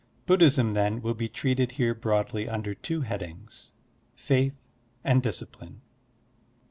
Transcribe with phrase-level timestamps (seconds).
[0.25, 3.71] Buddhism, then, will be treated here broadly tmder two headings,
[4.15, 4.55] Faith
[5.03, 5.81] and Discipline.